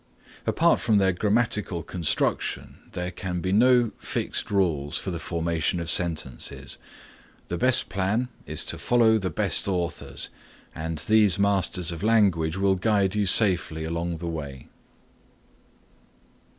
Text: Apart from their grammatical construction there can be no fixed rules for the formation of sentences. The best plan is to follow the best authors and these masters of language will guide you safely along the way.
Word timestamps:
Apart 0.47 0.79
from 0.79 0.97
their 0.97 1.11
grammatical 1.11 1.83
construction 1.83 2.79
there 2.93 3.11
can 3.11 3.39
be 3.39 3.51
no 3.51 3.91
fixed 3.99 4.49
rules 4.49 4.97
for 4.97 5.11
the 5.11 5.19
formation 5.19 5.79
of 5.79 5.91
sentences. 5.91 6.79
The 7.49 7.59
best 7.59 7.87
plan 7.87 8.29
is 8.47 8.65
to 8.65 8.79
follow 8.79 9.19
the 9.19 9.29
best 9.29 9.67
authors 9.67 10.29
and 10.73 10.97
these 10.97 11.37
masters 11.37 11.91
of 11.91 12.01
language 12.01 12.57
will 12.57 12.77
guide 12.77 13.13
you 13.13 13.27
safely 13.27 13.83
along 13.83 14.15
the 14.17 14.27
way. 14.27 14.69